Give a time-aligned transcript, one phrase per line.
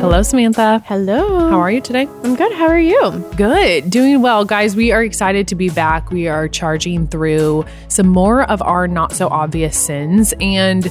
[0.00, 0.80] Hello, Samantha.
[0.86, 1.50] Hello.
[1.50, 2.06] How are you today?
[2.22, 2.52] I'm good.
[2.52, 3.18] How are you?
[3.36, 3.90] Good.
[3.90, 4.44] Doing well.
[4.44, 6.12] Guys, we are excited to be back.
[6.12, 10.32] We are charging through some more of our not so obvious sins.
[10.40, 10.88] And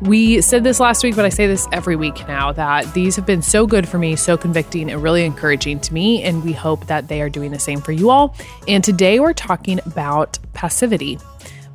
[0.00, 3.26] we said this last week, but I say this every week now that these have
[3.26, 6.22] been so good for me, so convicting, and really encouraging to me.
[6.22, 8.34] And we hope that they are doing the same for you all.
[8.66, 11.18] And today we're talking about passivity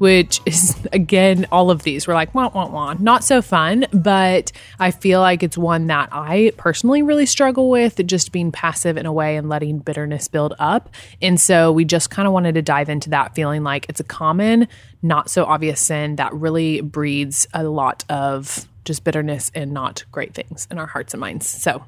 [0.01, 2.95] which is again all of these we're like wah wah wah.
[2.99, 8.05] Not so fun but i feel like it's one that i personally really struggle with
[8.07, 10.89] just being passive in a way and letting bitterness build up.
[11.21, 14.05] And so we just kind of wanted to dive into that feeling like it's a
[14.05, 14.67] common
[15.01, 20.33] not so obvious sin that really breeds a lot of just bitterness and not great
[20.33, 21.47] things in our hearts and minds.
[21.47, 21.83] So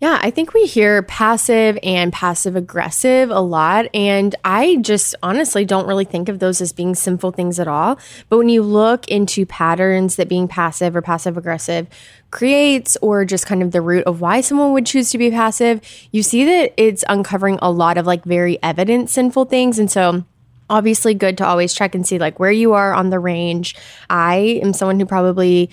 [0.00, 3.86] Yeah, I think we hear passive and passive aggressive a lot.
[3.94, 7.98] And I just honestly don't really think of those as being sinful things at all.
[8.30, 11.86] But when you look into patterns that being passive or passive aggressive
[12.30, 15.82] creates, or just kind of the root of why someone would choose to be passive,
[16.12, 19.78] you see that it's uncovering a lot of like very evident sinful things.
[19.78, 20.24] And so,
[20.70, 23.76] obviously, good to always check and see like where you are on the range.
[24.08, 25.68] I am someone who probably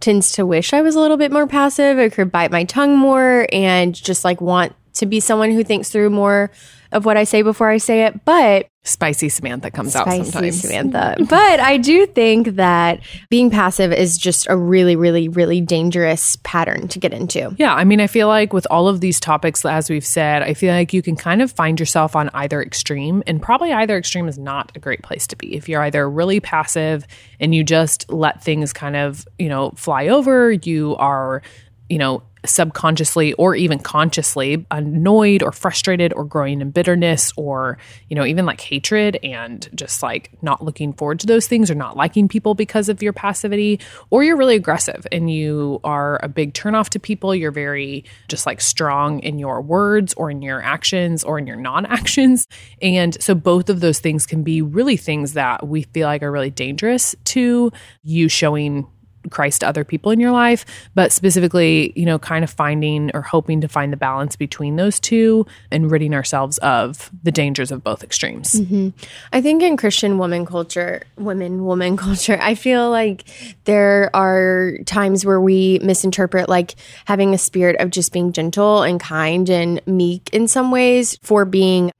[0.00, 1.98] tends to wish I was a little bit more passive.
[1.98, 5.90] I could bite my tongue more and just like want to be someone who thinks
[5.90, 6.50] through more
[6.92, 8.24] of what I say before I say it.
[8.24, 11.16] But spicy samantha comes out sometimes Samantha.
[11.28, 16.88] but I do think that being passive is just a really, really, really dangerous pattern
[16.88, 17.54] to get into.
[17.58, 20.54] Yeah, I mean, I feel like with all of these topics, as we've said, I
[20.54, 24.28] feel like you can kind of find yourself on either extreme, and probably either extreme
[24.28, 25.54] is not a great place to be.
[25.56, 27.06] If you're either really passive
[27.40, 31.42] and you just let things kind of, you know, fly over, you are,
[31.88, 37.78] you know, subconsciously or even consciously annoyed or frustrated or growing in bitterness or
[38.08, 41.74] you know even like hatred and just like not looking forward to those things or
[41.74, 43.80] not liking people because of your passivity
[44.10, 47.34] or you're really aggressive and you are a big turnoff to people.
[47.34, 51.56] You're very just like strong in your words or in your actions or in your
[51.56, 52.46] non-actions
[52.82, 56.30] and so both of those things can be really things that we feel like are
[56.30, 57.72] really dangerous to
[58.02, 58.86] you showing
[59.30, 60.64] Christ to other people in your life,
[60.94, 65.00] but specifically, you know, kind of finding or hoping to find the balance between those
[65.00, 68.60] two and ridding ourselves of the dangers of both extremes.
[68.60, 68.88] Mm-hmm.
[69.32, 73.24] I think in Christian woman culture, women, woman culture, I feel like
[73.64, 79.00] there are times where we misinterpret like having a spirit of just being gentle and
[79.00, 81.90] kind and meek in some ways for being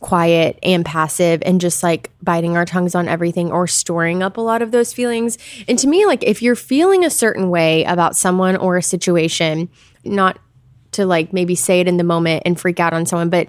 [0.00, 4.40] quiet and passive and just like biting our tongues on everything or storing up a
[4.40, 5.38] lot of those feelings.
[5.66, 9.68] And to me, like if you're feeling a certain way about someone or a situation,
[10.04, 10.38] not
[10.92, 13.48] to like maybe say it in the moment and freak out on someone, but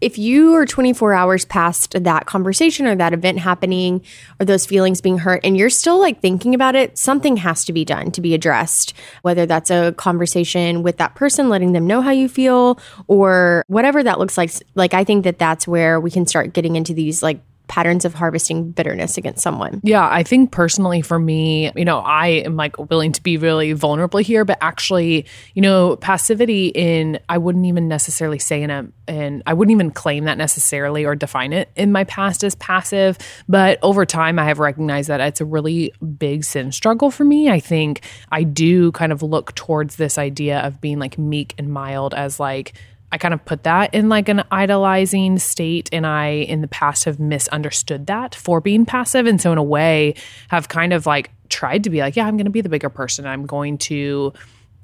[0.00, 4.02] if you are 24 hours past that conversation or that event happening
[4.38, 7.72] or those feelings being hurt and you're still like thinking about it, something has to
[7.72, 8.94] be done to be addressed.
[9.22, 14.02] Whether that's a conversation with that person, letting them know how you feel or whatever
[14.02, 14.52] that looks like.
[14.74, 18.14] Like, I think that that's where we can start getting into these like patterns of
[18.14, 19.80] harvesting bitterness against someone.
[19.84, 23.72] Yeah, I think personally for me, you know, I am like willing to be really
[23.72, 28.88] vulnerable here, but actually, you know, passivity in I wouldn't even necessarily say in a
[29.06, 33.18] and I wouldn't even claim that necessarily or define it in my past as passive,
[33.48, 37.50] but over time I have recognized that it's a really big sin struggle for me.
[37.50, 41.72] I think I do kind of look towards this idea of being like meek and
[41.72, 42.74] mild as like
[43.10, 45.88] I kind of put that in like an idolizing state.
[45.92, 49.26] And I, in the past, have misunderstood that for being passive.
[49.26, 50.14] And so, in a way,
[50.48, 52.90] have kind of like tried to be like, yeah, I'm going to be the bigger
[52.90, 53.26] person.
[53.26, 54.32] I'm going to,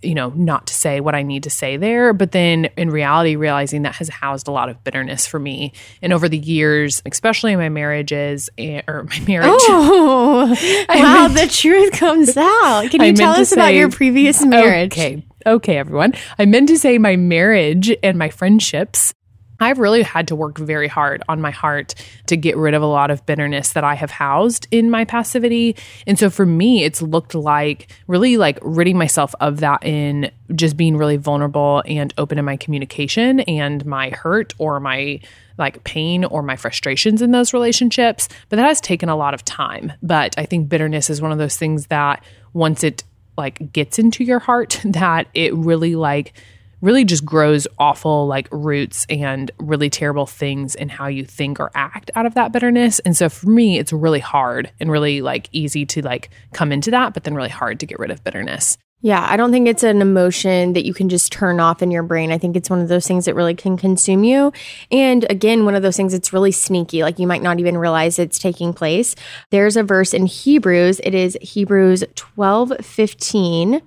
[0.03, 2.15] you know, not to say what I need to say there.
[2.15, 5.73] But then in reality, realizing that has housed a lot of bitterness for me.
[6.01, 9.51] And over the years, especially in my marriages eh, or my marriage.
[9.51, 10.49] Oh,
[10.89, 12.91] wow, the truth comes out.
[12.91, 14.93] Can you meant tell us about your previous marriage?
[14.93, 15.25] Okay.
[15.47, 16.15] Okay, everyone.
[16.39, 19.13] I meant to say my marriage and my friendships.
[19.61, 21.95] I've really had to work very hard on my heart
[22.27, 25.77] to get rid of a lot of bitterness that I have housed in my passivity.
[26.07, 30.77] And so for me, it's looked like really like ridding myself of that in just
[30.77, 35.21] being really vulnerable and open in my communication and my hurt or my
[35.57, 38.29] like pain or my frustrations in those relationships.
[38.49, 39.93] But that has taken a lot of time.
[40.03, 42.25] But I think bitterness is one of those things that
[42.55, 43.05] once it
[43.37, 46.33] like gets into your heart that it really like
[46.81, 51.71] really just grows awful like roots and really terrible things in how you think or
[51.75, 52.99] act out of that bitterness.
[53.01, 56.91] And so for me, it's really hard and really like easy to like come into
[56.91, 58.77] that, but then really hard to get rid of bitterness.
[59.05, 62.03] Yeah, I don't think it's an emotion that you can just turn off in your
[62.03, 62.33] brain.
[62.33, 64.51] I think it's one of those things that really can consume you.
[64.91, 68.19] And again, one of those things that's really sneaky, like you might not even realize
[68.19, 69.15] it's taking place.
[69.51, 73.83] There's a verse in Hebrews, it is Hebrews 12 15.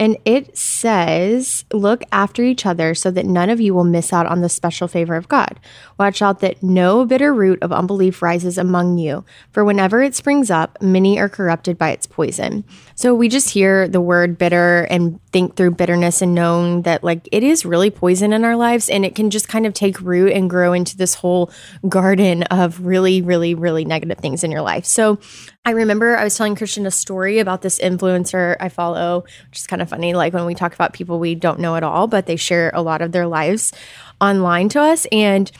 [0.00, 4.26] And it says, Look after each other so that none of you will miss out
[4.26, 5.60] on the special favor of God.
[5.98, 10.50] Watch out that no bitter root of unbelief rises among you, for whenever it springs
[10.50, 12.64] up, many are corrupted by its poison.
[12.94, 17.28] So we just hear the word bitter and think through bitterness and knowing that, like,
[17.32, 20.32] it is really poison in our lives and it can just kind of take root
[20.32, 21.50] and grow into this whole
[21.88, 24.84] garden of really, really, really negative things in your life.
[24.84, 25.18] So
[25.64, 29.66] I remember I was telling Christian a story about this influencer I follow, which is
[29.66, 30.14] kind of funny.
[30.14, 32.82] Like when we talk about people we don't know at all, but they share a
[32.82, 33.72] lot of their lives
[34.20, 35.06] online to us.
[35.12, 35.50] And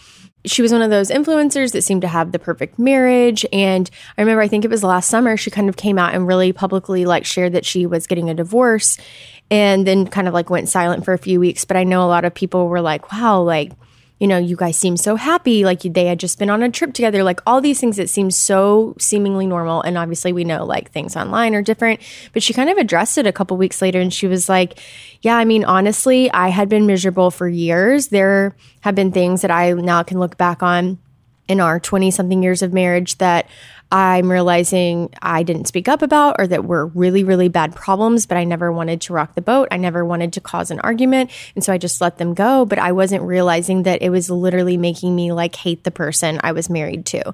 [0.44, 3.44] she was one of those influencers that seemed to have the perfect marriage.
[3.52, 6.26] And I remember, I think it was last summer, she kind of came out and
[6.26, 8.98] really publicly like shared that she was getting a divorce
[9.50, 11.64] and then kind of like went silent for a few weeks.
[11.64, 13.72] But I know a lot of people were like, wow, like,
[14.20, 16.92] you know, you guys seem so happy, like they had just been on a trip
[16.92, 19.80] together, like all these things that seem so seemingly normal.
[19.80, 22.00] And obviously, we know like things online are different.
[22.34, 24.78] But she kind of addressed it a couple weeks later and she was like,
[25.22, 28.08] Yeah, I mean, honestly, I had been miserable for years.
[28.08, 30.98] There have been things that I now can look back on
[31.48, 33.48] in our 20 something years of marriage that
[33.92, 38.36] I'm realizing I didn't speak up about or that were really, really bad problems, but
[38.36, 39.68] I never wanted to rock the boat.
[39.70, 41.30] I never wanted to cause an argument.
[41.54, 42.64] And so I just let them go.
[42.64, 46.52] But I wasn't realizing that it was literally making me like hate the person I
[46.52, 47.32] was married to.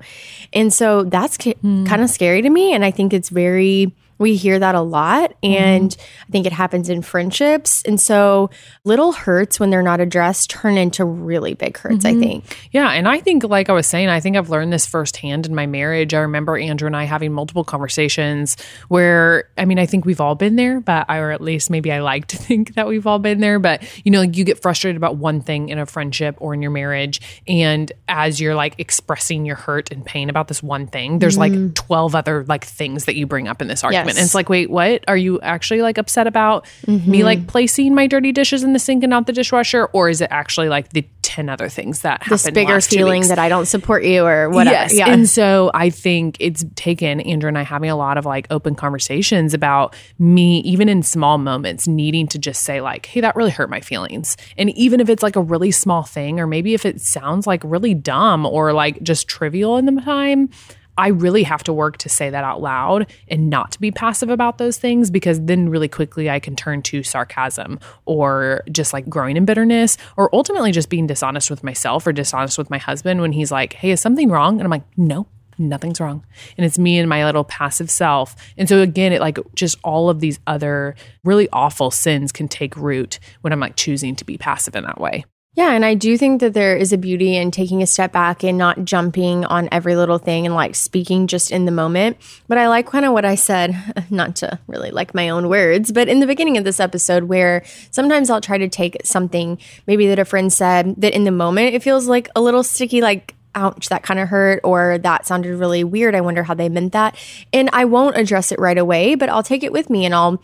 [0.52, 1.86] And so that's mm.
[1.86, 2.72] kind of scary to me.
[2.72, 5.34] And I think it's very, we hear that a lot.
[5.42, 6.24] And mm-hmm.
[6.28, 7.82] I think it happens in friendships.
[7.82, 8.50] And so
[8.84, 12.18] little hurts when they're not addressed turn into really big hurts, mm-hmm.
[12.18, 12.68] I think.
[12.72, 12.90] Yeah.
[12.90, 15.66] And I think, like I was saying, I think I've learned this firsthand in my
[15.66, 16.14] marriage.
[16.14, 18.56] I remember Andrew and I having multiple conversations
[18.88, 21.92] where, I mean, I think we've all been there, but I, or at least maybe
[21.92, 23.58] I like to think that we've all been there.
[23.58, 26.62] But, you know, like you get frustrated about one thing in a friendship or in
[26.62, 27.20] your marriage.
[27.46, 31.66] And as you're like expressing your hurt and pain about this one thing, there's mm-hmm.
[31.66, 34.05] like 12 other like things that you bring up in this argument.
[34.08, 34.16] Yes.
[34.16, 35.04] And it's like, wait, what?
[35.08, 37.10] Are you actually like upset about mm-hmm.
[37.10, 39.86] me like placing my dirty dishes in the sink and not the dishwasher?
[39.86, 42.22] Or is it actually like the 10 other things that?
[42.28, 44.74] This bigger feeling that I don't support you or whatever.
[44.74, 44.94] Yes.
[44.94, 45.10] Yeah.
[45.10, 48.74] And so I think it's taken Andrew and I having a lot of like open
[48.74, 53.50] conversations about me, even in small moments, needing to just say, like, hey, that really
[53.50, 54.36] hurt my feelings.
[54.56, 57.62] And even if it's like a really small thing, or maybe if it sounds like
[57.64, 60.50] really dumb or like just trivial in the time,
[60.98, 64.30] I really have to work to say that out loud and not to be passive
[64.30, 69.08] about those things because then really quickly I can turn to sarcasm or just like
[69.08, 73.20] growing in bitterness or ultimately just being dishonest with myself or dishonest with my husband
[73.20, 74.58] when he's like, hey, is something wrong?
[74.58, 75.26] And I'm like, no,
[75.58, 76.24] nothing's wrong.
[76.56, 78.34] And it's me and my little passive self.
[78.56, 80.94] And so again, it like just all of these other
[81.24, 85.00] really awful sins can take root when I'm like choosing to be passive in that
[85.00, 85.24] way.
[85.56, 88.44] Yeah, and I do think that there is a beauty in taking a step back
[88.44, 92.18] and not jumping on every little thing and like speaking just in the moment.
[92.46, 93.74] But I like kind of what I said,
[94.10, 97.64] not to really like my own words, but in the beginning of this episode, where
[97.90, 101.74] sometimes I'll try to take something maybe that a friend said that in the moment
[101.74, 105.56] it feels like a little sticky, like, ouch, that kind of hurt, or that sounded
[105.56, 106.14] really weird.
[106.14, 107.16] I wonder how they meant that.
[107.54, 110.42] And I won't address it right away, but I'll take it with me and I'll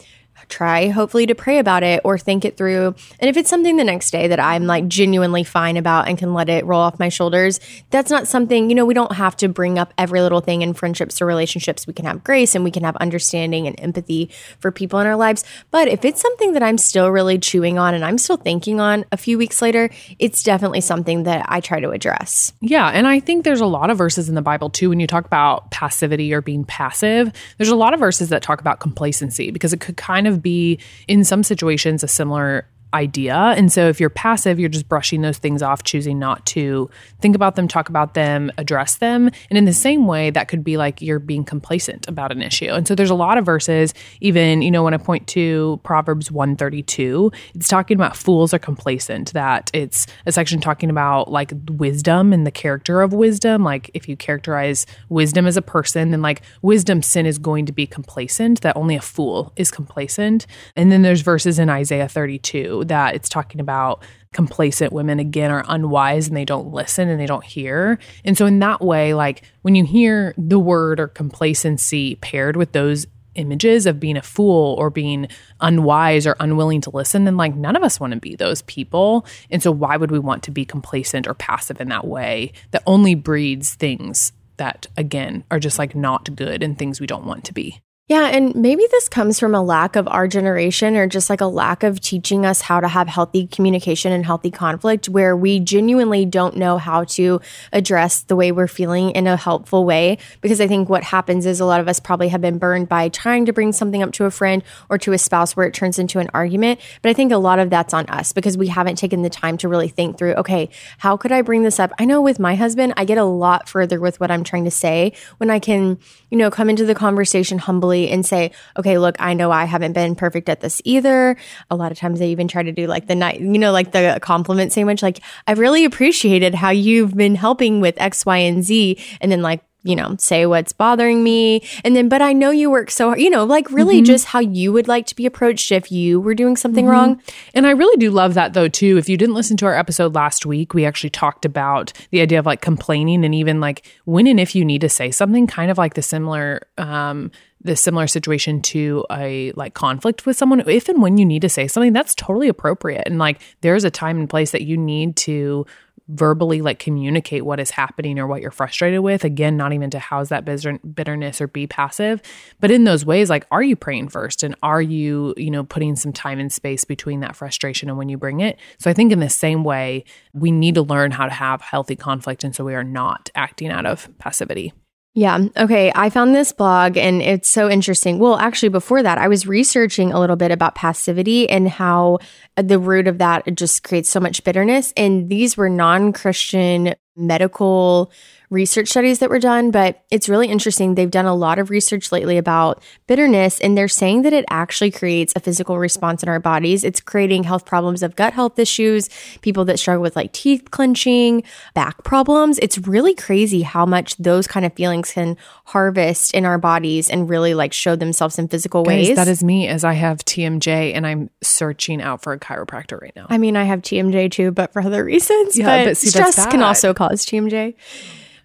[0.49, 2.95] try hopefully to pray about it or think it through.
[3.21, 6.35] And if it's something the next day that I'm like genuinely fine about and can
[6.35, 9.49] let it roll off my shoulders, that's not something, you know, we don't have to
[9.49, 11.87] bring up every little thing in friendships or relationships.
[11.87, 15.17] We can have grace and we can have understanding and empathy for people in our
[15.17, 15.45] lives.
[15.71, 19.05] But if it's something that I'm still really chewing on and I'm still thinking on
[19.13, 22.53] a few weeks later, it's definitely something that I try to address.
[22.61, 22.89] Yeah.
[22.89, 25.25] And I think there's a lot of verses in the Bible too, when you talk
[25.25, 29.73] about passivity or being passive, there's a lot of verses that talk about complacency because
[29.73, 33.37] it could kind of be in some situations a similar idea.
[33.37, 37.35] And so if you're passive, you're just brushing those things off, choosing not to think
[37.35, 39.31] about them, talk about them, address them.
[39.51, 42.71] And in the same way, that could be like you're being complacent about an issue.
[42.71, 46.31] And so there's a lot of verses, even, you know, when I point to Proverbs
[46.31, 52.33] 132, it's talking about fools are complacent, that it's a section talking about like wisdom
[52.33, 53.65] and the character of wisdom.
[53.65, 57.73] Like if you characterize wisdom as a person, then like wisdom sin is going to
[57.73, 60.47] be complacent, that only a fool is complacent.
[60.77, 65.65] And then there's verses in Isaiah 32 that it's talking about complacent women again are
[65.69, 67.99] unwise and they don't listen and they don't hear.
[68.25, 72.73] And so in that way, like when you hear the word or complacency paired with
[72.73, 75.29] those images of being a fool or being
[75.61, 79.27] unwise or unwilling to listen, then like none of us want to be those people.
[79.51, 82.83] And so why would we want to be complacent or passive in that way that
[82.87, 87.45] only breeds things that again are just like not good and things we don't want
[87.45, 87.81] to be?
[88.09, 91.47] Yeah, and maybe this comes from a lack of our generation or just like a
[91.47, 96.27] lack of teaching us how to have healthy communication and healthy conflict where we genuinely
[96.27, 97.41] don't know how to
[97.73, 100.19] address the way we're feeling in a helpful way.
[100.41, 103.09] Because I think what happens is a lot of us probably have been burned by
[103.09, 106.01] trying to bring something up to a friend or to a spouse where it turns
[106.01, 106.81] into an argument.
[107.03, 109.57] But I think a lot of that's on us because we haven't taken the time
[109.59, 111.93] to really think through, okay, how could I bring this up?
[112.01, 114.73] I know with my husband, I get a lot further with what I'm trying to
[114.73, 119.17] say when I can, you know, come into the conversation humbly and say, okay, look,
[119.19, 121.37] I know I haven't been perfect at this either.
[121.71, 123.93] A lot of times I even try to do like the night, you know, like
[123.93, 125.03] the compliment sandwich.
[125.03, 128.99] Like, I really appreciated how you've been helping with X, Y, and Z.
[129.21, 131.63] And then like, you know, say what's bothering me.
[131.85, 134.05] And then, but I know you work so hard, you know, like really mm-hmm.
[134.05, 136.93] just how you would like to be approached if you were doing something mm-hmm.
[136.93, 137.23] wrong.
[137.55, 138.97] And I really do love that though, too.
[138.97, 142.39] If you didn't listen to our episode last week, we actually talked about the idea
[142.39, 145.71] of like complaining and even like when and if you need to say something, kind
[145.71, 147.33] of like the similar, um,
[147.65, 151.49] the similar situation to a like conflict with someone if and when you need to
[151.49, 153.05] say something that's totally appropriate.
[153.07, 155.67] And like there's a time and place that you need to
[156.09, 159.25] verbally like communicate what is happening or what you're frustrated with.
[159.25, 162.21] Again not even to house that bitterness or be passive
[162.61, 164.43] but in those ways like are you praying first?
[164.43, 168.09] And are you you know putting some time and space between that frustration and when
[168.09, 168.59] you bring it?
[168.79, 171.95] So i think in the same way we need to learn how to have healthy
[171.95, 174.73] conflict and so we are not acting out of passivity
[175.15, 175.39] yeah.
[175.59, 175.93] Okay.
[175.95, 178.19] I found this blog and it's so interesting.
[178.19, 182.19] Well, actually, before that, I was researching a little bit about passivity and how
[182.57, 184.93] uh, the root of that just creates so much bitterness.
[184.97, 188.11] And these were non Christian medical
[188.53, 190.95] research studies that were done, but it's really interesting.
[190.95, 194.91] They've done a lot of research lately about bitterness, and they're saying that it actually
[194.91, 196.85] creates a physical response in our bodies.
[196.85, 199.09] It's creating health problems of gut health issues,
[199.41, 201.43] people that struggle with like teeth clenching,
[201.75, 202.59] back problems.
[202.61, 207.31] It's really crazy how much those kind of feelings can harvest in our bodies and
[207.31, 209.17] really like show themselves in physical Guys, ways.
[209.17, 213.17] That is me as I have TMJ and I'm searching out for a chiropractor right
[213.17, 213.27] now.
[213.31, 215.57] I mean, I have TMJ too, but for other reasons.
[215.57, 217.75] Yeah, but, but see, stress can also cause TMJ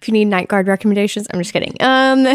[0.00, 1.26] if you need night guard recommendations.
[1.32, 1.76] I'm just kidding.
[1.80, 2.26] Um,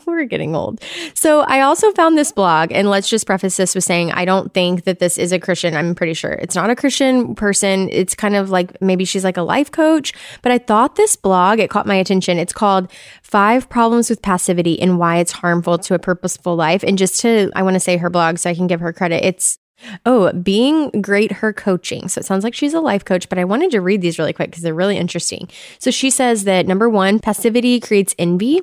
[0.06, 0.82] we're getting old.
[1.14, 4.52] So I also found this blog, and let's just preface this with saying I don't
[4.52, 5.76] think that this is a Christian.
[5.76, 7.88] I'm pretty sure it's not a Christian person.
[7.90, 10.12] It's kind of like maybe she's like a life coach,
[10.42, 12.38] but I thought this blog, it caught my attention.
[12.38, 12.90] It's called
[13.22, 16.82] Five Problems with Passivity and Why It's Harmful to a Purposeful Life.
[16.82, 19.24] And just to, I want to say her blog so I can give her credit.
[19.24, 19.58] It's
[20.06, 22.08] Oh, being great her coaching.
[22.08, 24.32] So it sounds like she's a life coach, but I wanted to read these really
[24.32, 25.48] quick because they're really interesting.
[25.78, 28.60] So she says that number one, passivity creates envy.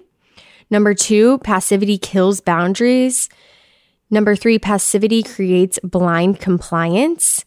[0.69, 3.29] Number two, passivity kills boundaries.
[4.09, 7.45] Number three, passivity creates blind compliance.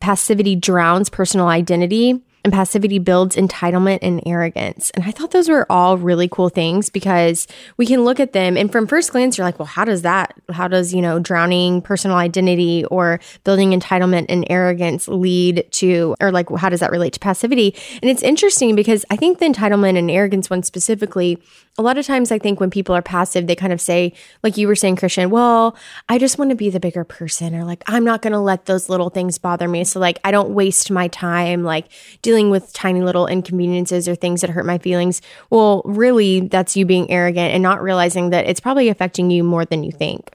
[0.00, 4.90] Passivity drowns personal identity and passivity builds entitlement and arrogance.
[4.90, 8.56] And I thought those were all really cool things because we can look at them
[8.56, 11.82] and from first glance, you're like, well, how does that, how does, you know, drowning
[11.82, 17.12] personal identity or building entitlement and arrogance lead to, or like, how does that relate
[17.12, 17.74] to passivity?
[18.00, 21.42] And it's interesting because I think the entitlement and arrogance one specifically,
[21.78, 24.56] a lot of times I think when people are passive, they kind of say, like
[24.56, 25.76] you were saying, Christian, well,
[26.08, 28.66] I just want to be the bigger person or like, I'm not going to let
[28.66, 29.84] those little things bother me.
[29.84, 31.86] So like, I don't waste my time, like,
[32.22, 35.20] dealing with tiny little inconveniences or things that hurt my feelings,
[35.50, 39.66] well, really, that's you being arrogant and not realizing that it's probably affecting you more
[39.66, 40.30] than you think.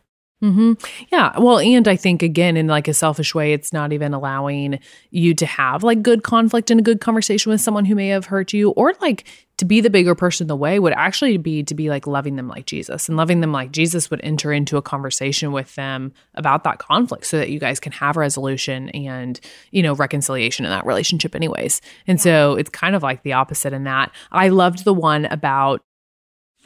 [0.45, 0.73] Mm-hmm.
[1.11, 1.39] Yeah.
[1.39, 5.33] Well, and I think again, in like a selfish way, it's not even allowing you
[5.33, 8.53] to have like good conflict and a good conversation with someone who may have hurt
[8.53, 9.25] you, or like
[9.57, 12.35] to be the bigger person in the way would actually be to be like loving
[12.35, 16.13] them like Jesus and loving them like Jesus would enter into a conversation with them
[16.35, 19.39] about that conflict so that you guys can have resolution and,
[19.71, 21.81] you know, reconciliation in that relationship, anyways.
[22.05, 24.11] And so it's kind of like the opposite in that.
[24.31, 25.81] I loved the one about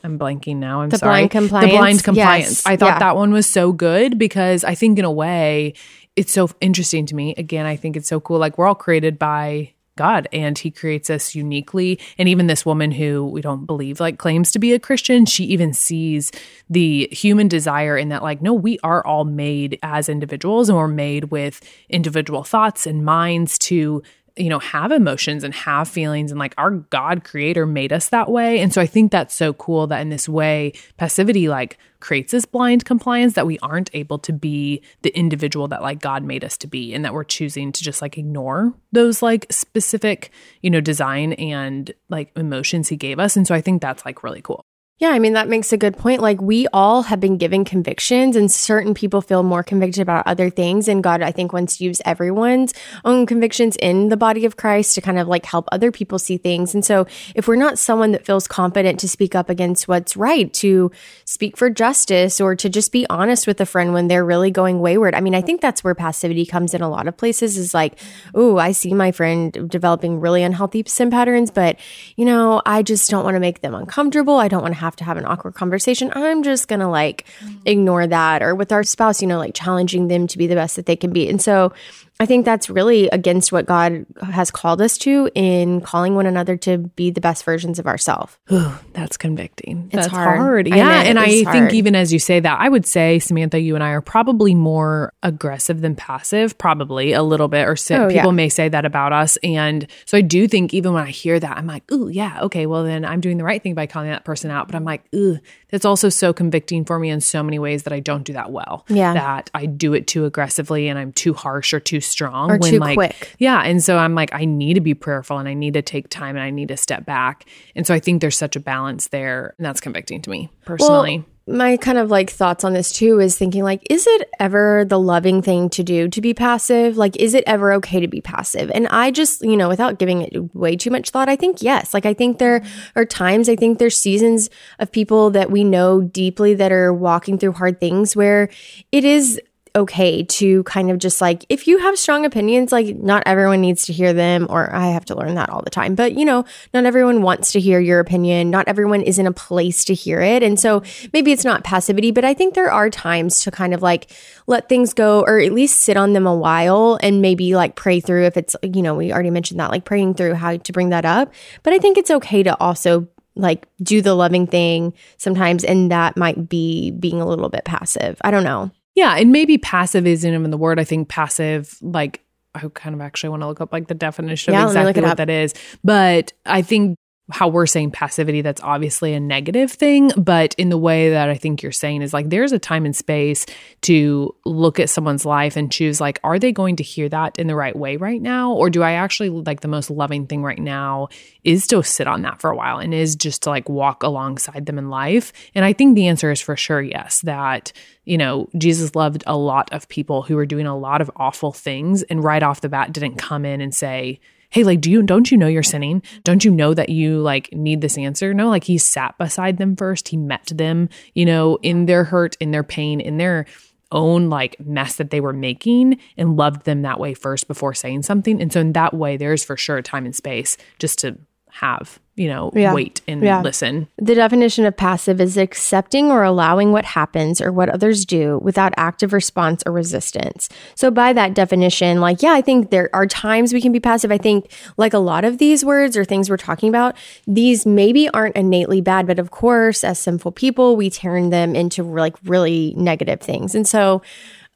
[0.04, 0.82] I'm blanking now.
[0.82, 1.12] I'm the sorry.
[1.12, 1.72] Blind compliance.
[1.72, 2.50] The blind compliance.
[2.50, 2.66] Yes.
[2.66, 3.00] I thought yeah.
[3.00, 5.74] that one was so good because I think in a way
[6.16, 7.34] it's so interesting to me.
[7.38, 8.40] Again, I think it's so cool.
[8.40, 12.00] Like we're all created by God and he creates us uniquely.
[12.18, 15.44] And even this woman who we don't believe like claims to be a Christian, she
[15.46, 16.32] even sees
[16.70, 20.88] the human desire in that, like, no, we are all made as individuals and we're
[20.88, 24.02] made with individual thoughts and minds to
[24.36, 28.30] you know, have emotions and have feelings and like our God creator made us that
[28.30, 28.60] way.
[28.60, 32.46] And so I think that's so cool that in this way, passivity like creates this
[32.46, 36.58] blind compliance that we aren't able to be the individual that like God made us
[36.60, 40.32] to be and that we're choosing to just like ignore those like specific,
[40.62, 43.36] you know, design and like emotions he gave us.
[43.36, 44.66] And so I think that's like really cool.
[45.00, 46.22] Yeah, I mean, that makes a good point.
[46.22, 50.50] Like, we all have been given convictions, and certain people feel more convicted about other
[50.50, 50.90] things.
[50.90, 52.74] And God, I think, wants to use everyone's
[53.06, 56.36] own convictions in the body of Christ to kind of like help other people see
[56.36, 56.74] things.
[56.74, 60.54] And so, if we're not someone that feels confident to speak up against what's right,
[60.56, 60.92] to
[61.24, 64.82] speak for justice, or to just be honest with a friend when they're really going
[64.82, 67.74] wayward, I mean, I think that's where passivity comes in a lot of places is
[67.74, 67.98] like,
[68.36, 71.80] oh, I see my friend developing really unhealthy sin patterns, but,
[72.18, 74.36] you know, I just don't want to make them uncomfortable.
[74.36, 76.88] I don't want to have have to have an awkward conversation, I'm just going to
[76.88, 77.26] like
[77.66, 78.42] ignore that.
[78.42, 80.96] Or with our spouse, you know, like challenging them to be the best that they
[80.96, 81.30] can be.
[81.30, 81.74] And so
[82.22, 86.58] I think that's really against what God has called us to in calling one another
[86.58, 88.38] to be the best versions of ourselves.
[88.94, 89.86] that's convicting.
[89.86, 90.38] It's that's hard.
[90.38, 90.68] hard.
[90.68, 90.76] Yeah.
[90.76, 93.76] know, and I it's think even as you say that, I would say, Samantha, you
[93.76, 98.20] and I are probably more aggressive than passive, probably a little bit, or Oh, yeah.
[98.20, 99.38] people may say that about us.
[99.38, 102.66] And so I do think even when I hear that, I'm like, ooh, yeah, okay,
[102.66, 104.68] well, then I'm doing the right thing by calling that person out.
[104.68, 107.94] But I'm like, ooh, that's also so convicting for me in so many ways that
[107.94, 108.86] I don't do that well.
[108.90, 109.14] Yeah.
[109.14, 112.72] That I do it too aggressively and I'm too harsh or too strong Or when
[112.72, 113.36] too like, quick.
[113.40, 113.62] yeah.
[113.62, 116.36] And so I'm like, I need to be prayerful and I need to take time
[116.36, 117.46] and I need to step back.
[117.76, 119.54] And so I think there's such a balance there.
[119.58, 121.24] And that's convicting to me personally.
[121.50, 125.00] My kind of like thoughts on this too is thinking like is it ever the
[125.00, 126.98] loving thing to do to be passive?
[126.98, 128.72] Like is it ever okay to be passive?
[128.74, 131.94] And i just you know without giving it way too much thought i think yes.
[131.94, 132.64] Like i think there
[132.96, 137.38] are times i think there's seasons of people that we know deeply that are walking
[137.38, 138.50] through hard things where
[138.92, 139.40] it is
[139.76, 143.86] okay to kind of just like if you have strong opinions like not everyone needs
[143.86, 146.46] to hear them or I have to learn that all the time but you know
[146.74, 148.50] not everyone wants to hear your opinion.
[148.50, 150.44] Not everyone is in a place to hear it.
[150.44, 150.84] And so
[151.14, 154.12] maybe it's not passivity but I think there are times to kind of like
[154.48, 158.00] let things go or at least sit on them a while and maybe like pray
[158.00, 160.90] through if it's you know we already mentioned that like praying through how to bring
[160.90, 161.34] that up.
[161.64, 166.18] But I think it's okay to also like do the loving thing sometimes and that
[166.18, 168.18] might be being a little bit passive.
[168.22, 170.78] I don't know Yeah, and maybe passive isn't even the word.
[170.78, 172.22] I think passive, like
[172.54, 174.86] I kind of actually want to look up like the definition Yeah, of let me
[174.88, 175.18] look exactly what up.
[175.18, 175.54] that is.
[175.84, 176.98] But I think
[177.32, 180.12] how we're saying passivity, that's obviously a negative thing.
[180.18, 182.96] But in the way that I think you're saying is like there's a time and
[182.96, 183.46] space
[183.82, 187.48] to look at someone's life and choose like, are they going to hear that in
[187.48, 188.54] the right way right now?
[188.54, 191.10] Or do I actually like the most loving thing right now
[191.44, 194.66] is to sit on that for a while and is just to like walk alongside
[194.66, 195.32] them in life?
[195.54, 197.72] And I think the answer is for sure yes, that
[198.06, 201.52] you know, Jesus loved a lot of people who were doing a lot of awful
[201.52, 204.20] things and right off the bat didn't come in and say,
[204.52, 206.02] Hey, like, do you don't you know you're sinning?
[206.24, 208.34] Don't you know that you like need this answer?
[208.34, 210.08] No, like he sat beside them first.
[210.08, 213.46] He met them, you know, in their hurt, in their pain, in their
[213.92, 218.04] own like mess that they were making and loved them that way first before saying
[218.04, 218.42] something.
[218.42, 221.18] And so in that way, there's for sure time and space just to
[221.52, 222.74] have, you know, Yeah.
[222.74, 223.42] wait and Yeah.
[223.42, 223.88] listen.
[223.98, 228.74] The definition of passive is accepting or allowing what happens or what others do without
[228.76, 230.50] active response or resistance.
[230.76, 234.12] So, by that definition, like, yeah, I think there are times we can be passive.
[234.12, 238.10] I think, like a lot of these words or things we're talking about, these maybe
[238.10, 242.74] aren't innately bad, but of course, as sinful people, we turn them into like really
[242.76, 243.56] negative things.
[243.56, 244.02] And so,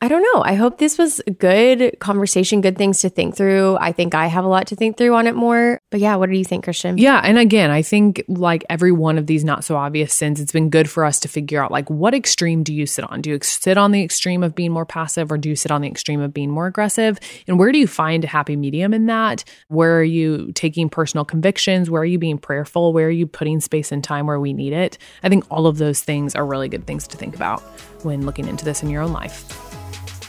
[0.03, 0.43] I don't know.
[0.43, 3.77] I hope this was a good conversation, good things to think through.
[3.79, 5.79] I think I have a lot to think through on it more.
[5.91, 6.97] But yeah, what do you think, Christian?
[6.97, 7.21] Yeah.
[7.23, 10.69] And again, I think like every one of these not so obvious sins, it's been
[10.69, 13.21] good for us to figure out like what extreme do you sit on?
[13.21, 15.79] Do you sit on the extreme of being more passive or do you sit on
[15.79, 17.17] the extreme of being more aggressive?
[17.47, 19.45] And where do you find a happy medium in that?
[19.69, 21.89] Where are you taking personal convictions?
[21.89, 22.91] Where are you being prayerful?
[22.91, 24.97] Where are you putting space and time where we need it?
[25.23, 27.61] I think all of those things are really good things to think about
[28.03, 29.72] when looking into this in your own life.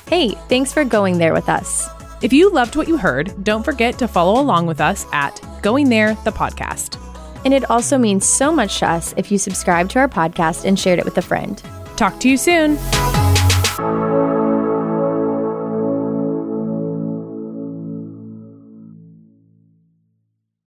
[0.09, 1.89] Hey, thanks for going there with us.
[2.23, 5.89] If you loved what you heard, don't forget to follow along with us at Going
[5.89, 7.01] There, the podcast.
[7.45, 10.79] And it also means so much to us if you subscribe to our podcast and
[10.79, 11.63] shared it with a friend.
[11.97, 12.79] Talk to you soon.